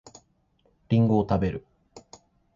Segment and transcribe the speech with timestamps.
[0.89, 1.63] りんごを食べる